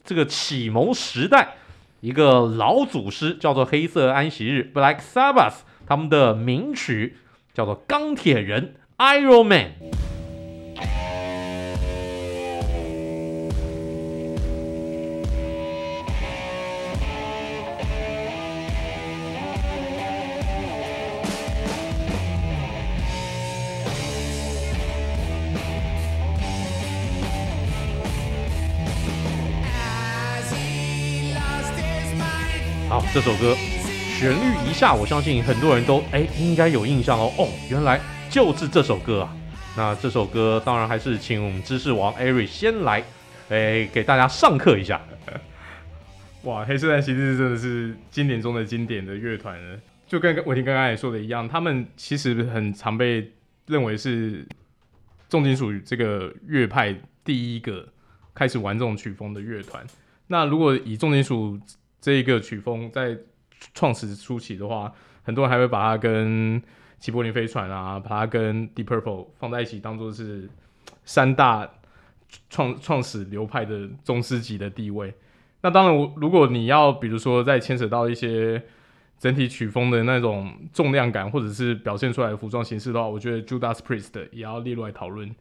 [0.04, 1.54] 这个启蒙时代
[2.00, 7.16] 一个老祖师叫做黑色安息日 Black Sabbath 他们的名曲，
[7.52, 8.76] 叫做钢铁人。
[9.00, 9.70] iron man
[32.90, 33.56] 好，这首歌
[34.18, 34.36] 旋律
[34.68, 37.32] 一下，我相信很多人都，哎，应该有印象哦。
[37.38, 37.98] 哦，原来。
[38.30, 39.36] 就是这首歌啊。
[39.76, 43.02] 那这首歌当然还是请我们知识王 Eric 先来，
[43.48, 45.00] 哎，给大家上课一下。
[46.44, 53.30] 哇，黑色弹骑士真的是经典中的经典的乐团了，就跟伟霆刚刚也说的一样，他们其实很常被
[53.66, 54.46] 认为是
[55.28, 57.86] 重金属这个乐派第一个
[58.34, 59.84] 开始玩这种曲风的乐团。
[60.28, 61.60] 那如果以重金属
[62.00, 63.16] 这一个曲风在
[63.74, 66.60] 创始初期的话，很多人还会把它跟
[67.00, 70.48] 齐柏林飞船啊，把它跟 Deep Purple 放在一起，当做是
[71.04, 71.68] 三大
[72.48, 75.12] 创创始流派的宗师级的地位。
[75.62, 78.62] 那当然，如果你要比如说再牵扯到一些
[79.18, 85.34] 整体曲风的那种重量感，或者是表现出来的服装形式的话，我觉得 Judas Priest 也要列入来讨论。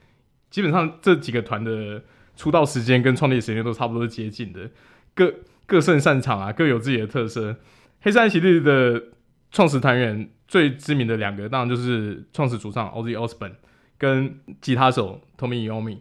[0.49, 2.01] 基本上这几个团的
[2.35, 4.69] 出道时间跟创立时间都差不多接近的，
[5.13, 5.33] 各
[5.65, 7.55] 各胜擅长啊，各有自己的特色。
[8.01, 9.03] 黑色弹骑士的
[9.51, 13.53] 创始团员最知名的两个，当然就是创始主唱 Ozzy Osbourne
[13.97, 15.97] 跟吉他手 Tommy Iommi。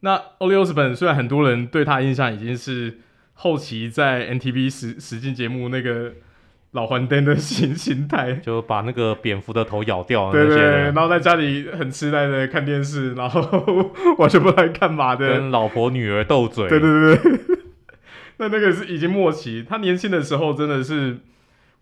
[0.00, 2.98] 那 Ozzy Osbourne 虽然很多人对他印象已经是
[3.32, 6.12] 后期在 MTV 实实境节目那个
[6.72, 13.40] 老还灯的形形态，就把那个蝙蝠的头咬掉，对对对，然后在家里很痴呆的看电视，然后
[14.18, 17.40] 完全不知道干嘛的，跟老婆女儿斗嘴，对对对对。
[18.38, 21.18] 那那个是已经末期，他年轻的时候真的是，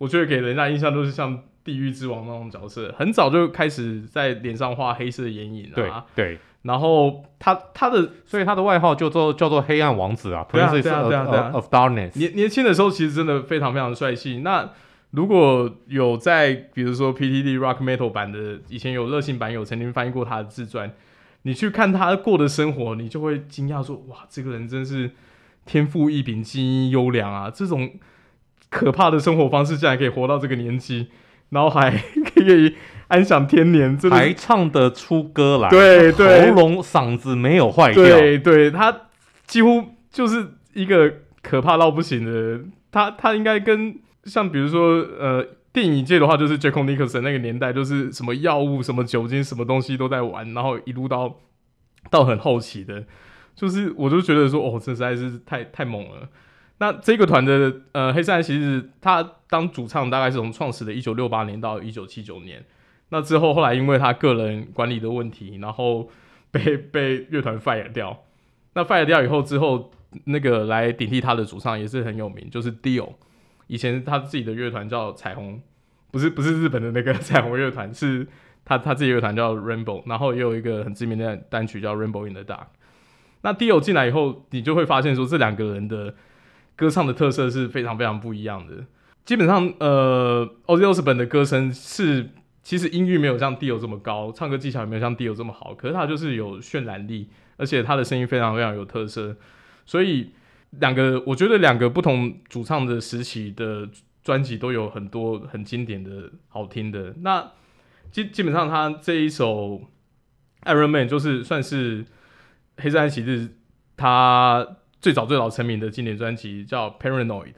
[0.02, 6.38] 我觉得给人家印象都是像地狱之王那种角色，很早就开始在脸上画黑色的眼影啊，对对。
[6.62, 12.18] 然后他他的，所以他的外号叫做叫做黑暗王子啊，Prince of Darkness。
[12.18, 14.40] 年年轻的时候其实真的非常非常帅气。
[14.40, 14.70] 那
[15.12, 20.92] 如果有在比如说 PTD Rock Metal 版的，以前有热心版友曾经翻译过他的自传，
[21.42, 25.12] 你去看他过的生活，你就会惊讶说：哇，这个人真是
[25.64, 27.48] 天赋异禀，基因优良啊！
[27.48, 27.88] 这种
[28.72, 31.06] 可怕的生活方式竟然可以活到这个年纪，
[31.50, 31.92] 然后还
[32.34, 32.74] 可以。
[33.08, 39.02] 安享天年，真的还唱得出歌来，对对，喉咙嗓子没有坏掉，对对，他
[39.46, 42.72] 几乎就是一个可怕到不行的人。
[42.90, 51.36] 他他应该跟像比如说呃电影界的话，就是 Jack Nicholson 那个年代，就是什么药物、什么酒精、什么东西都在玩，然后一路到
[52.10, 53.04] 到很后期的，
[53.54, 56.30] 就是我就觉得说哦，这实在是太太猛了。
[56.82, 62.60] 那这个团的呃黑山其实他当主唱大概是从创始的一九六八年到一九七九年。
[63.10, 66.10] 那之后，后来因为他个人管理的问题，然后
[66.50, 68.24] 被 被乐团 fire 掉。
[68.74, 69.92] 那 fire 掉以后，之后
[70.24, 73.10] 那个来顶替他的主唱也是很有名，就是 Dio。
[73.68, 75.62] 以前他自己的乐团叫彩虹，
[76.10, 78.26] 不是不是日本的那个 彩虹乐团，是
[78.64, 82.66] 他他自己乐团叫 Rainbow，然后也有一个很知名的单曲叫 Rainbow in the Dark。
[83.42, 86.12] 那 Dio 进来以后，你就会发现说，这两个人的
[86.76, 88.84] 歌唱的特色是非常非常不一样的。
[89.24, 92.30] 基本上，呃，Ozzy Osbourne 的歌声是。
[92.64, 99.36] 其实音域没有像 Dio 这么高，唱歌技巧也没有像 Dio 这么好，可是他就是有渲染力，而且他的声音非常非常有特色。
[99.84, 100.30] 所以
[100.70, 103.88] 两个，我觉得两个不同主唱的时期的
[104.22, 107.12] 专辑都有很多很经典的好听的。
[107.22, 107.50] 那
[108.12, 109.80] 基基本上他这一首
[110.64, 112.04] Iron Man 就是算是
[112.76, 113.56] 黑色弹骑士
[113.96, 117.52] 他最早最早成名的经典专辑，叫 Paranoid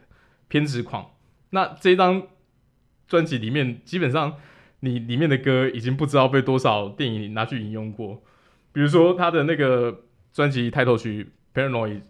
[0.49, 1.13] 偏执狂。
[1.51, 2.27] 那这张
[3.07, 4.37] 专辑里面基本上。
[4.81, 8.23] 你里面的歌已经不知道被多少电影拿去引用过，
[8.71, 11.27] 比如说他的那个专辑 title 曲
[11.59, 12.01] 《Paranoid》，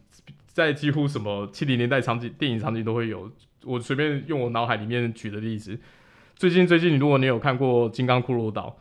[0.49, 3.31] 在几乎什么七零年代场景、电影场景都会有。
[3.63, 5.79] 我随便用我脑海里面举的例子，
[6.35, 8.77] 最近最近，如果你有看过《金刚骷髅岛》，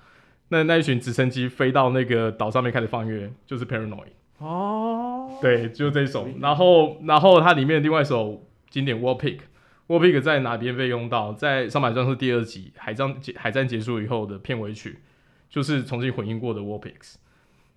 [0.47, 4.05] 那那一群直升机飞到那个岛上面开始放乐，就是《Paranoid》
[4.43, 6.27] 哦，对，就是这一首。
[6.39, 9.37] 然后，然后它里面另外一首经典《War Pig》。
[9.87, 11.33] War Pig 在哪边被用到？
[11.33, 14.99] 在《桑白壮士》第二集海战结海战结束以后的片尾曲，
[15.49, 17.15] 就是重新混音过的 War Pigs。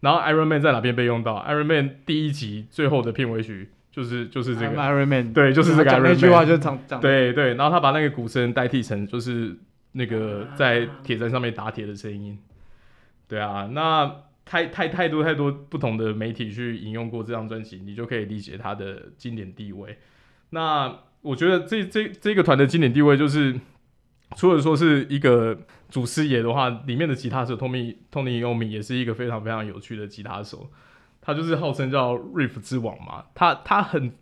[0.01, 6.12] 然后 Iron Man 在哪边被用到？Iron Man 第一集最后的片尾曲就是就是这个 Iron Man，对，就是这个 Iron Man。
[6.12, 9.57] 那句话就讲讲对对，然后他把那个鼓声代替成就是
[9.93, 12.38] 那个在铁砧上面打铁的声音。
[13.26, 14.14] 对啊，那
[14.47, 19.99] 太太太多太多不同的媒体去引用过这张专辑，你就可以理解它的经典地位。
[20.51, 23.59] 那我觉得这这这个团的经典地位，就是
[24.36, 30.70] 除了说是一个祖师爷的话，里面的吉他手 Tony Tony Romo 也是一个非常非常有趣的吉他手。
[31.20, 33.24] 他就是号称叫 Riff 之王嘛。
[33.34, 34.12] 他他很，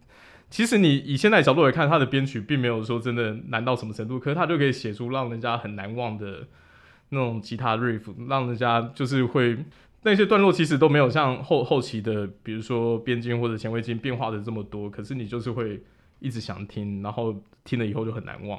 [0.48, 6.48] 其实你以现在角度来看，他的编曲并没有说真的难到什么程度，可是他就可以写出让人家很难忘的
[7.10, 9.58] 那种吉他 Riff，让人家就是会
[10.04, 15.82] 那些段落其实都没有像后后期的，比如说边境或者前卫金变化的这么多，可是你就是会。
[16.20, 17.34] 一直想听，然后
[17.64, 18.58] 听了以后就很难忘，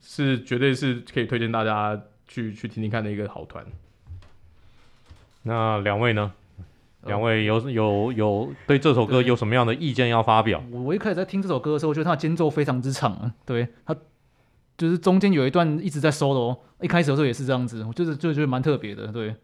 [0.00, 3.66] 是绝对是可以推荐大家去去听听看的一个好团。
[5.42, 6.32] 那两位呢？
[7.02, 10.62] 两位有有有对这首歌有什么样的意见要发表？
[10.70, 13.94] 我我一开始在听这首歌的时候，我觉得它的间奏非常之长啊，对，它
[14.78, 19.34] 就是中间有一段一直在 solo，一开始的时候也是这样子，我就是就觉得蛮特别的，对。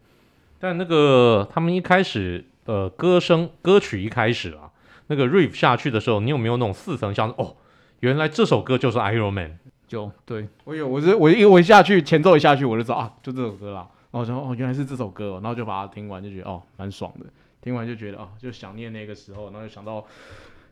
[0.63, 4.71] 但那个他们一开始呃歌声歌曲一开始啊，
[5.07, 7.35] 那个 riff 下去的时候，你有没有那种似曾相识？
[7.37, 7.57] 哦，
[7.99, 13.89] 原来这首歌就是 Iron Man，就对我有，我是我一我一下去前奏一下去我就知道啊，就这首歌啦。
[14.11, 17.25] 然后我说哦，原来是这首歌，然后就把它听完，就觉得哦蛮爽的。
[17.61, 20.05] 听完就觉得哦，就想念那个时候，然后就想到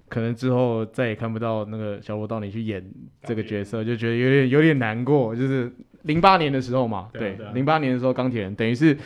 [0.07, 2.81] 可能之后再也看不到那个小罗到你去演
[3.23, 5.35] 这个角色，就觉得有点有点难过。
[5.35, 5.69] 就是
[6.03, 8.97] 零八年的时候嘛，对，零八、啊啊、年的时候钢铁人等于是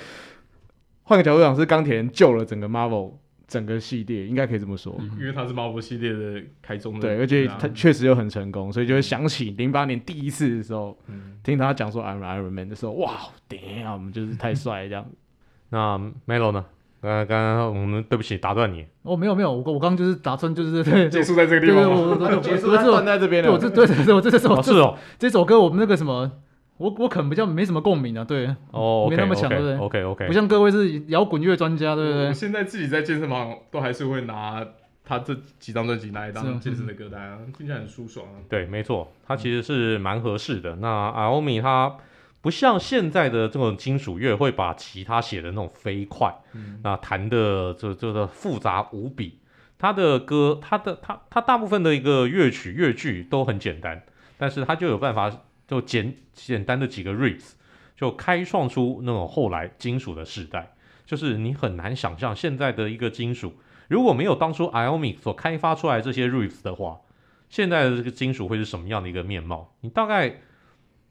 [1.08, 3.14] 换个角度讲，是钢铁人救了整个 Marvel
[3.48, 13.14] 整个系列，应该可以这么说，因为他是 Marvel 系列的开宗的，对，而且他确实又很成功，所以就会想起零八年第一次的时候，嗯、听他讲说 I'm Iron Man 的时候，哇
[13.48, 15.06] ，damn，就是太帅这样。
[15.70, 15.98] 那
[16.28, 16.66] Melo 呢？
[17.02, 18.84] 呃，刚刚我们对不起，打断你。
[19.04, 23.52] 哦，没有没有，我我刚刚就是打算就是 对结束在这个地方， 结束断在这边了。
[23.52, 26.32] 我这对对对，我这这首是哦，这首歌我们那个什么，
[26.78, 32.28] 我我可能比较没什么共鸣啊，对，哦，没那么强，对不对？OK OK，不像各位是摇滚乐专家，对不对？
[32.28, 34.66] 我现在自己在健身房都还是会拿
[35.04, 38.40] 他这几张专辑拿来当健身的歌单啊，听起来很舒爽啊。
[38.50, 40.76] 对，没错，它其实是蛮合适的。
[40.78, 41.96] 那 Iommi 他。
[42.42, 49.40] 不像现在的这种金属乐会把吉他写的那种飞快，嗯、那弹的就就是复杂无比。
[49.80, 54.00] 他的歌，他的他他大部分的一个乐曲乐句都很简单，
[54.38, 55.36] 但是他就有办法
[55.68, 57.54] 就简简单的几个 riffs
[57.96, 60.76] 就开创出那种后来金属的时代。
[61.06, 63.54] 就是你很难想象现在的一个金属
[63.88, 67.02] 如果没有当初 Iommi 所开发出来这些 riffs 的话，
[67.50, 69.76] 现在的这个金属会是什么样的一个面貌？
[69.82, 70.42] 你大概。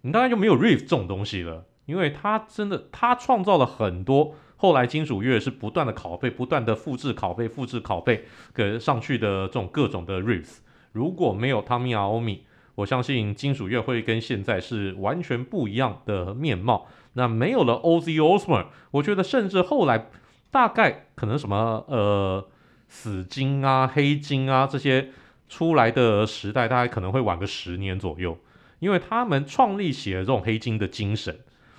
[0.06, 10.58] 你大概就没有 riff 这种东西了，因为他真的他创造了很多后来金属乐是不断的拷贝、不断的复制、拷贝、复制、拷贝给上去的这种各种的 riffs。
[10.92, 12.40] 如果没有 Tamy Iommi，
[12.76, 16.86] 我相信金属乐会跟现在是完全不一样的面貌。
[17.14, 20.10] 那没有了 Ozzy Osbourne，我觉得甚至后来
[20.50, 22.46] 大概可能什么呃
[22.88, 25.10] 死金啊、黑金啊这些
[25.48, 28.36] 出来的时代，大概可能会晚个十年左右。
[28.80, 31.38] 因为他们创立起了这种黑金的精神，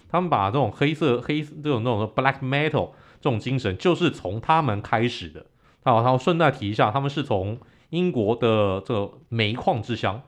[0.09, 5.45] 他们把这种黑色黑这种那种 black metal 这种精神，就是从他们开始的。
[5.83, 10.21] 好，然后顺带提一下，他们是从英国的这个煤矿之乡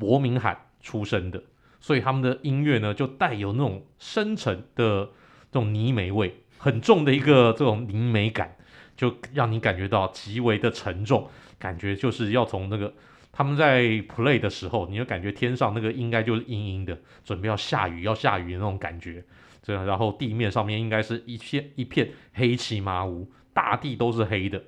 [0.00, 1.40] 伯明翰出生的，
[1.78, 5.04] 所以他们的音乐呢，就带有那种深沉的
[5.52, 8.56] 这种泥煤味，很重的一个这种泥煤感，
[8.96, 11.28] 就让你感觉到极为的沉重，
[11.58, 12.92] 感觉就是要从那个。
[13.32, 19.24] 他们在 play 的时候，你就感觉天上那个应该就是阴阴的，准备要下雨，要下雨的那种感觉。
[19.62, 24.60] 这样，然后地面上面应该是一片一片黑漆麻乌，大地都是黑的，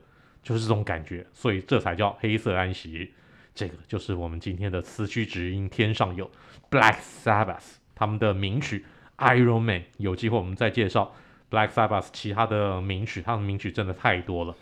[0.44, 1.26] 就是这种感觉。
[1.32, 3.12] 所以这才叫黑色安息。
[3.54, 6.30] 这个就是我们今天的词曲只应天上有
[6.70, 8.84] Black Sabbath 他们的名曲
[9.18, 9.82] Iron Man。
[9.98, 11.14] 有机会我们再介绍
[11.50, 14.54] Black Sabbath 其他的名曲，他们名曲真的太多了。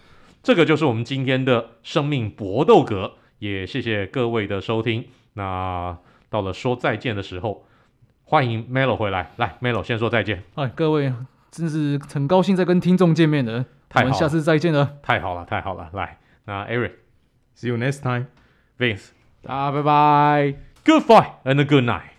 [0.43, 3.15] 这个就是我们今天的生命搏斗格。
[3.39, 5.07] 也谢谢各位的收听。
[5.33, 5.97] 那
[6.29, 7.65] 到了说再见的时候，
[8.25, 9.31] 欢迎 Melo 回来。
[9.37, 10.43] 来，Melo 先说再见。
[10.57, 11.11] 哎，各位，
[11.51, 13.65] 真是很高兴再跟听众见面的。
[13.89, 14.99] 太好了，我们下次再见了。
[15.03, 15.89] 太好了，太好了。
[15.95, 18.27] 来，那 Eric，See you next time。
[18.81, 19.09] Vince，
[19.43, 20.55] 大家拜拜。
[20.87, 22.10] Good fight and a good night。